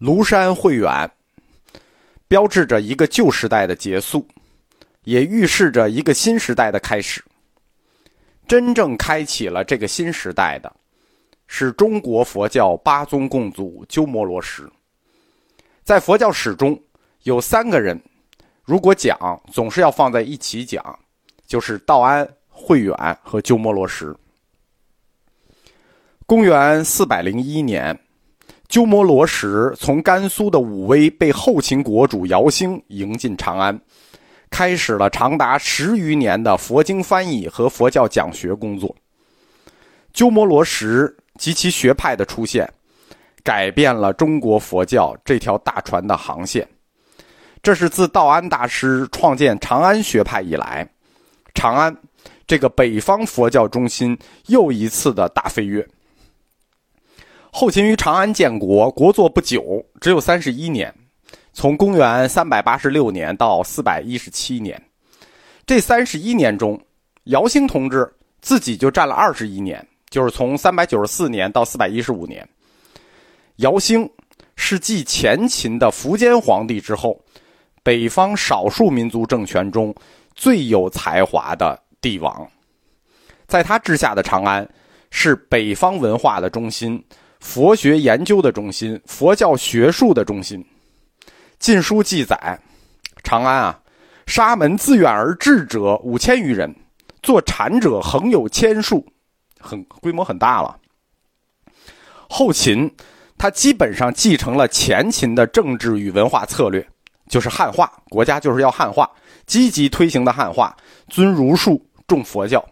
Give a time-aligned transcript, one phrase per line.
[0.00, 1.10] 庐山慧远，
[2.26, 4.26] 标志着一个旧时代的结束，
[5.04, 7.22] 也预示着一个新时代的开始。
[8.48, 10.74] 真正开启了这个新时代的，
[11.46, 14.66] 是中国佛教八宗共祖鸠摩罗什。
[15.84, 16.80] 在佛教史中，
[17.24, 18.00] 有三个人，
[18.64, 19.18] 如果讲，
[19.52, 20.98] 总是要放在一起讲，
[21.46, 24.16] 就是道安、慧远和鸠摩罗什。
[26.24, 27.94] 公元四百零一年。
[28.70, 33.76] 鸠摩罗什从甘肃的武威被后秦国主姚兴迎进长安，
[34.48, 38.94] 开始了长达十余年的佛经翻译和佛教讲学工作。
[40.12, 42.72] 鸠摩罗什及其学派的出现，
[43.42, 46.64] 改变了中国佛教这条大船的航线。
[47.64, 50.88] 这是自道安大师创建长安学派以来，
[51.54, 51.94] 长安
[52.46, 54.16] 这个北方佛教中心
[54.46, 55.84] 又一次的大飞跃。
[57.60, 60.90] 后秦于长安建国，国祚不久，只有三十一年，
[61.52, 64.82] 从公元三百八十六年到四百一十七年，
[65.66, 66.80] 这三十一年中，
[67.24, 72.48] 姚兴同志自己就占了二十一年，就是从三百九十四年到四百一十五年。
[73.56, 74.08] 姚兴
[74.56, 77.22] 是继前秦的苻坚皇帝之后，
[77.82, 79.94] 北方少数民族政权中
[80.34, 82.50] 最有才华的帝王，
[83.46, 84.66] 在他治下的长安
[85.10, 87.04] 是北方文化的中心。
[87.40, 90.62] 佛学研究的中心，佛教学术的中心，
[91.58, 92.60] 《晋书》记载，
[93.24, 93.80] 长安啊，
[94.26, 96.72] 沙门自远而至者五千余人，
[97.22, 99.04] 做禅者横有千数，
[99.58, 100.78] 很规模很大了。
[102.28, 102.94] 后秦，
[103.36, 106.86] 他基本上继承了前秦的政治与文化策略，
[107.28, 109.10] 就是汉化，国家就是要汉化，
[109.46, 110.76] 积极推行的汉化，
[111.08, 112.64] 尊儒术，重佛教。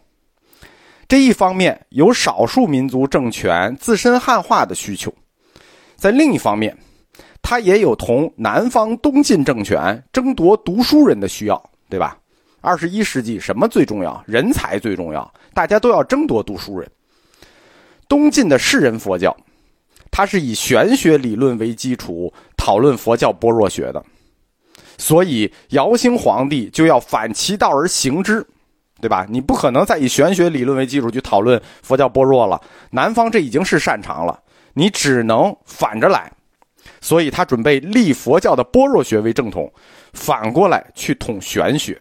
[1.08, 5.10] 这一方面有少数民族政权自身汉化的需求，
[5.96, 6.76] 在另一方面，
[7.40, 12.18] 它也有同南方东晋政权争夺读书人的需要，对吧？
[12.60, 14.22] 二十一世纪什么最重要？
[14.26, 16.86] 人才最重要，大家都要争夺读书人。
[18.06, 19.34] 东晋的士人佛教，
[20.10, 24.04] 它是以玄学理论为基础讨论佛教般若学的，
[24.98, 28.46] 所以姚兴皇帝就要反其道而行之。
[29.00, 29.26] 对吧？
[29.28, 32.60] 你不可能再以玄学理论为基础去讨论佛教般若了。
[32.90, 34.40] 南方这已经是擅长了，
[34.74, 36.30] 你只能反着来。
[37.00, 39.72] 所以他准备立佛教的般若学为正统，
[40.12, 42.00] 反过来去统玄学。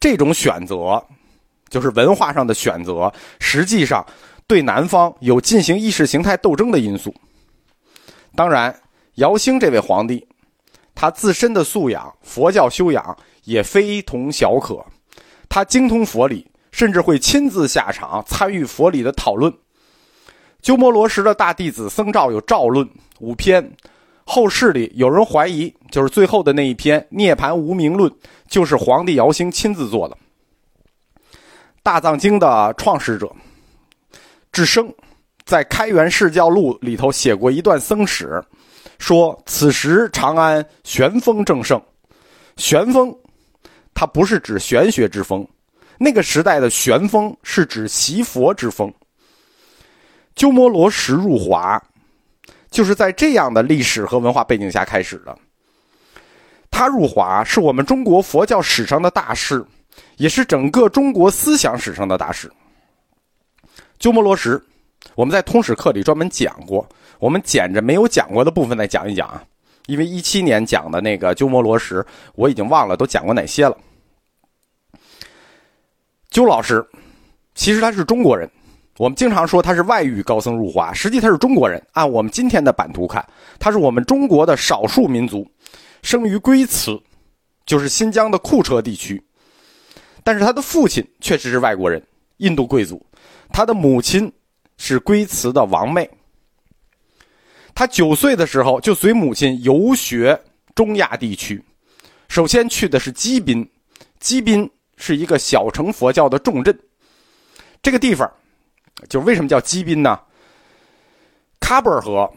[0.00, 1.00] 这种选择，
[1.68, 4.04] 就是文化上的选择，实际上
[4.46, 7.14] 对南方有进行意识形态斗争的因素。
[8.34, 8.74] 当然，
[9.16, 10.26] 姚兴这位皇帝，
[10.94, 14.84] 他自身的素养、佛教修养也非同小可。
[15.50, 19.52] 他精通佛理，甚至会亲自下场参与佛理的讨论。
[20.62, 22.86] 鸠摩罗什的大弟子僧肇有《肇论》
[23.18, 23.76] 五篇，
[24.24, 28.08] 后世里有人怀疑，就是最后的那一篇《涅盘无名论》，
[28.48, 30.16] 就是皇帝姚兴亲自做的。
[31.82, 33.34] 大藏经的创始者
[34.52, 34.92] 智生，
[35.44, 38.40] 在《开元释教录》里头写过一段僧史，
[39.00, 41.82] 说此时长安玄风正盛，
[42.56, 43.12] 玄风。
[43.94, 45.46] 它不是指玄学之风，
[45.98, 48.92] 那个时代的玄风是指习佛之风。
[50.36, 51.82] 鸠摩罗什入华，
[52.70, 55.36] 就是在这样的历史和文化背景下开始的。
[56.70, 59.62] 他入华是我们中国佛教史上的大事，
[60.16, 62.50] 也是整个中国思想史上的大事。
[63.98, 64.58] 鸠摩罗什，
[65.14, 69.44] 我们在通史课里专门讲过，我们捡着没有讲过的部分再讲一讲啊，
[69.90, 72.06] 因为一七年讲的那个鸠摩罗什，
[72.36, 73.76] 我已经忘了都讲过哪些了。
[76.30, 76.86] 鸠老师，
[77.56, 78.48] 其实他是中国人。
[78.98, 81.84] 我们经常说他是外域高僧入华，实际他是中国人。
[81.92, 83.26] 按我们今天的版图看，
[83.58, 85.44] 他是我们中国的少数民族，
[86.02, 86.96] 生于龟兹，
[87.66, 89.20] 就是新疆的库车地区。
[90.22, 92.00] 但是他的父亲确实是外国人，
[92.36, 93.04] 印度贵族。
[93.48, 94.32] 他的母亲
[94.76, 96.08] 是龟兹的王妹。
[97.80, 100.38] 他九岁的时候就随母亲游学
[100.74, 101.64] 中亚地区，
[102.28, 103.66] 首先去的是基宾，
[104.18, 104.70] 基宾。
[104.98, 106.78] 是一个小乘佛教的重镇，
[107.80, 108.30] 这个地方，
[109.08, 110.20] 就为什么叫基宾呢？
[111.58, 112.30] 喀布尔河，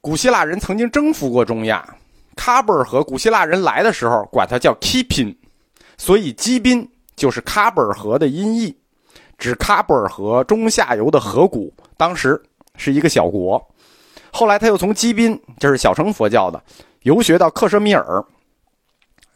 [0.00, 1.86] 古希腊人曾经征服过中亚，
[2.34, 5.36] 喀布尔河，古希腊人来的时候管它叫 Kipin，
[5.98, 8.74] 所以基宾就是喀布尔河的音译，
[9.36, 12.42] 指喀布尔河中下游的河谷，当时
[12.78, 13.62] 是一个小国，
[14.34, 16.60] 后来他又从基宾，这是小乘佛教的，
[17.02, 18.22] 游学到克什米尔。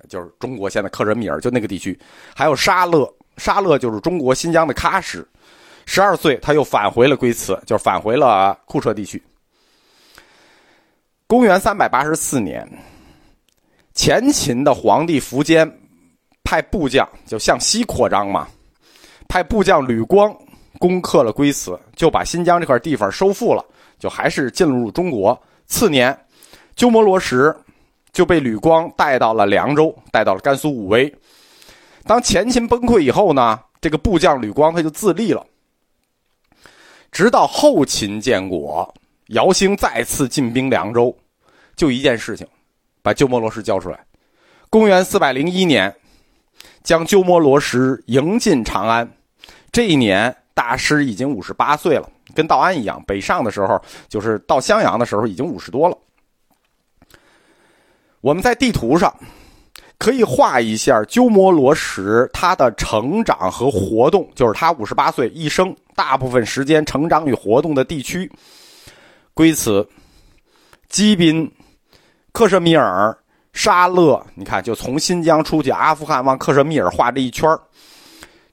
[0.09, 1.97] 就是中国现在克什米尔就那个地区，
[2.35, 5.25] 还有沙勒，沙勒就是中国新疆的喀什。
[5.87, 9.23] 十二岁他又返回了龟兹，就是返回了库车地区。
[11.29, 12.69] 公元三百八十四年，
[13.95, 15.71] 前秦的皇帝苻坚
[16.43, 18.49] 派部将就向西扩张嘛，
[19.29, 20.37] 派部将吕光
[20.79, 23.65] 攻克了龟兹，就把新疆这块地方收复了，
[23.99, 25.41] 就还是进入中国。
[25.67, 26.17] 次年，
[26.77, 27.55] 鸠摩罗什
[28.13, 31.13] 就被吕光带到了凉州，带到了甘肃武威。
[32.05, 35.45] 当前秦崩溃以后呢，这个部将吕光他就自立了。
[37.13, 38.95] 直到后秦建国，
[39.29, 41.15] 姚兴再次进兵凉州，
[41.77, 42.47] 就一件事情，
[43.03, 43.99] 把鸠摩罗什交出来。
[44.71, 45.95] 公元四百零一年，
[46.83, 49.11] 将鸠摩罗什迎进长安。
[49.73, 53.01] 这一年，大师已经五十八岁了，跟道安一样。
[53.07, 55.97] 北上的时候，就是到襄阳的时候，已经五十多了。
[58.21, 59.15] 我们在地图上
[59.99, 68.29] 可以画一下鸠摩罗什他的成长和活动，就是他五十八岁一生大部分时间成长与活动的地区：
[69.35, 69.89] 龟兹、
[70.89, 71.49] 基宾、
[72.33, 73.17] 克什米尔、
[73.53, 74.21] 沙勒。
[74.35, 77.49] 你看，就从新疆出去，阿富汗往克什米尔画这一圈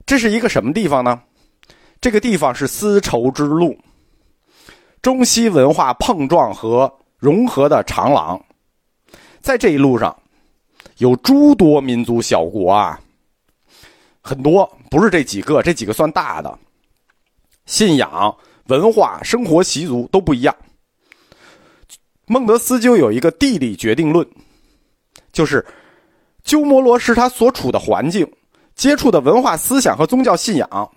[0.06, 1.20] 这是一个什么地方呢？
[2.06, 3.76] 这个地方是丝绸之路，
[5.02, 6.88] 中西文化碰撞和
[7.18, 8.40] 融合的长廊。
[9.40, 10.16] 在这一路上，
[10.98, 13.00] 有诸多民族小国啊，
[14.20, 16.56] 很多不是这几个，这几个算大的。
[17.64, 18.32] 信仰、
[18.68, 20.54] 文化、生活习俗都不一样。
[22.26, 24.24] 孟德斯鸠有一个地理决定论，
[25.32, 25.66] 就是
[26.44, 28.24] 鸠摩罗什他所处的环境、
[28.76, 30.92] 接触的文化思想和宗教信仰，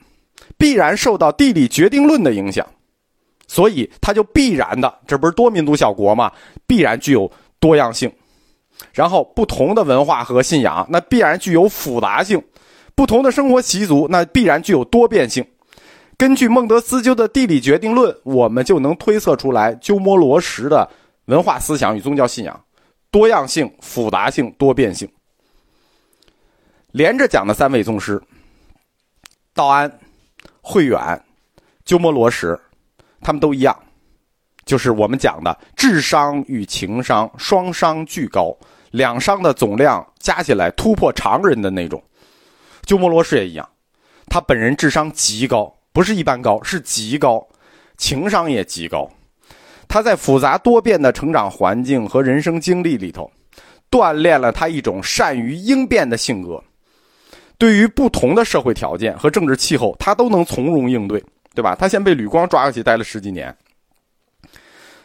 [0.57, 2.66] 必然受到地理决定论的影响，
[3.48, 6.31] 所以它就必然的，这不是多民族小国吗？
[6.68, 8.12] 必然具有多样性。
[8.94, 12.40] 然后，不同的文化和信仰，那必然具有复杂性；
[12.96, 15.46] 不同的生活习俗，那必然具有多变性。
[16.18, 20.90] 根据孟德斯鸠的地理决定论，我们就能推测出来鸠摩罗什的
[21.25, 22.62] 文化思想与宗教信仰
[23.12, 25.10] 多样性、复杂性、多变性。
[26.92, 28.22] 连着讲的三位宗师——
[29.54, 30.00] 道安、
[30.71, 31.00] 慧远、
[31.83, 32.56] 鸠摩罗什，
[33.21, 33.75] 他们都一样。
[34.66, 38.56] 就是我们讲的智商与情商双商俱高，
[38.92, 42.00] 两商的总量加起来突破常人的那种。
[42.86, 43.68] 鸠摩罗什也一样，
[44.27, 47.44] 他本人智商极高，不是一般高，是极高，
[47.98, 49.10] 情商也极高。
[49.88, 53.31] 他在复杂多变的成长环境和人生经历里头，
[53.89, 56.63] 锻炼了他一种善于应变的性格。
[57.60, 61.22] 对于不同的社会条件和政治气候，他都能从容应对，
[61.54, 61.76] 对吧？
[61.76, 63.56] 他先被吕光抓过去待了十几年。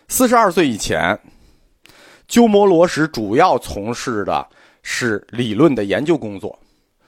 [0.06, 1.18] 四十二岁以前，
[2.28, 4.46] 鸠摩罗什主要从事的
[4.82, 6.56] 是理论的研究工作，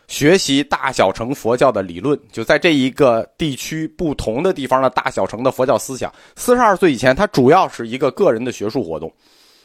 [0.08, 6.12] 学习大小乘佛教的理论，就在这一个地区不同的地方的大小乘的佛教思想。
[6.34, 9.12] 四十二岁以前，他主要是一个个人的学术活动，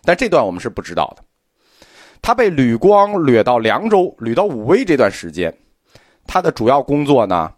[0.04, 1.24] 但这段我们是不知道的。
[2.22, 5.51] 他被吕光掠到凉州，掠到武威这段时间，
[6.33, 7.51] 他的主要工作呢，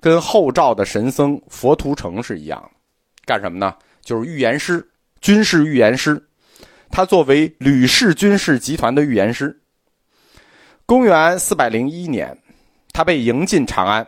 [0.00, 2.68] 跟后赵的神僧佛图澄是一样，
[3.24, 3.72] 干什么呢？
[4.02, 4.84] 就是预言师。
[5.20, 6.20] 军事预言师，
[6.90, 9.56] 他作为吕氏军事集团的预言师。
[10.84, 12.36] 公元四百零一年，
[12.92, 14.04] 他被迎进长安，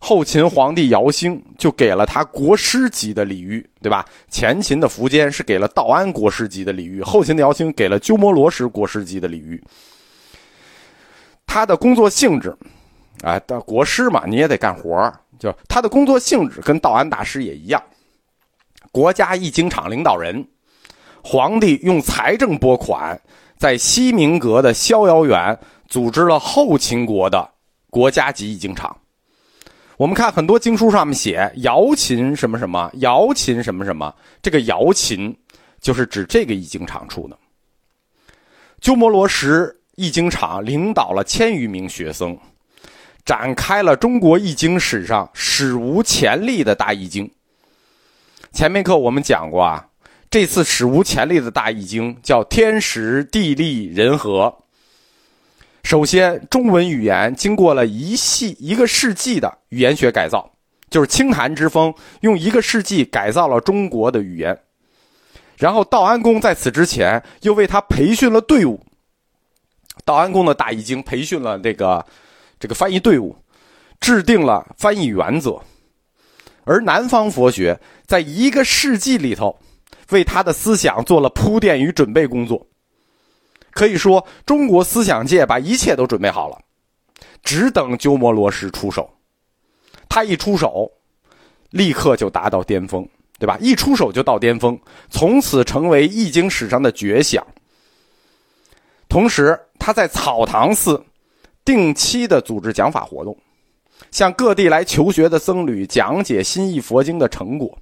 [0.00, 4.04] 后秦皇帝姚兴就给了他国师级的礼遇，对吧？
[4.28, 9.62] 前秦的苻坚是给了道安国师级的礼遇，后秦的姚兴给了鸠摩罗什国师级的礼遇。
[11.46, 12.56] 他的工作性质，
[13.22, 17.82] 啊，的国师嘛，你也得干活就他的工作性质跟道安大师也一样。
[18.92, 20.46] 国家易经场领导人，
[21.22, 23.20] 皇帝用财政拨款，
[23.56, 27.48] 在西明阁的逍遥园组织了后秦国的
[27.88, 28.96] 国家级易经场。
[29.96, 35.36] 我们看很多经书上面写姚秦什么什么，姚秦什么什么，这个姚秦
[35.78, 37.38] 就是指这个易经场出的。
[38.80, 42.36] 鸠摩罗什易经场领导了千余名学僧，
[43.30, 47.30] 展开了中国易经史上史无前例的大易经。
[48.50, 49.86] 前面课我们讲过啊，
[50.28, 54.52] 这次史无前例的大易经叫天时地利人和。
[55.84, 60.50] 首先，中文语言经过了一系一个世纪的语言学改造，
[60.90, 64.58] 就是清谈之风用一个世纪改造了中国的语言。
[65.56, 68.84] 然后，道安公在此之前又为他培训了队伍。
[70.04, 72.04] 道安公的大易经培训了这个
[72.60, 73.36] 这个翻译队伍，
[73.98, 75.60] 制定了翻译原则。
[76.64, 79.58] 而南方佛学在一个世纪里头，
[80.10, 82.64] 为他的思想做了铺垫与准备工作。
[83.72, 86.58] 可以说，中国思想界把一切都准备好了，
[87.42, 89.10] 只等鸠摩罗什出手。
[90.08, 90.92] 他一出手，
[91.70, 93.08] 立刻就达到巅峰。
[93.38, 93.56] 对吧？
[93.58, 97.42] 一出手就到巅峰，从此成为易经史上的绝响。
[99.08, 101.02] 同时，他在草堂寺
[101.70, 103.36] 定期的组织讲法活动，
[104.10, 107.78] 向各地来求学的僧侣讲解新译佛经的成果。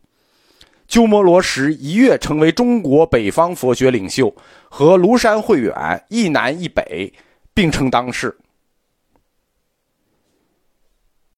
[0.87, 4.30] 鸠摩罗什一跃成为中国北方佛学领袖，
[4.68, 7.11] 和庐山慧远一南一北
[7.54, 8.37] 并称当世。